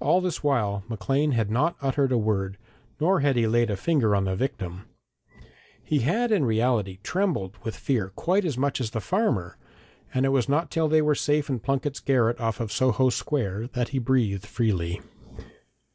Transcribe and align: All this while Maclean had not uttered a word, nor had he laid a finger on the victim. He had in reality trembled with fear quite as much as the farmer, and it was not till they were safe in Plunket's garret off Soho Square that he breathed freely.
All 0.00 0.22
this 0.22 0.42
while 0.42 0.82
Maclean 0.88 1.32
had 1.32 1.50
not 1.50 1.76
uttered 1.82 2.10
a 2.10 2.16
word, 2.16 2.56
nor 2.98 3.20
had 3.20 3.36
he 3.36 3.46
laid 3.46 3.68
a 3.68 3.76
finger 3.76 4.16
on 4.16 4.24
the 4.24 4.34
victim. 4.34 4.88
He 5.84 5.98
had 5.98 6.32
in 6.32 6.46
reality 6.46 7.00
trembled 7.02 7.58
with 7.62 7.76
fear 7.76 8.08
quite 8.16 8.46
as 8.46 8.56
much 8.56 8.80
as 8.80 8.92
the 8.92 9.00
farmer, 9.02 9.58
and 10.14 10.24
it 10.24 10.30
was 10.30 10.48
not 10.48 10.70
till 10.70 10.88
they 10.88 11.02
were 11.02 11.14
safe 11.14 11.50
in 11.50 11.60
Plunket's 11.60 12.00
garret 12.00 12.40
off 12.40 12.72
Soho 12.72 13.10
Square 13.10 13.66
that 13.74 13.90
he 13.90 13.98
breathed 13.98 14.46
freely. 14.46 15.02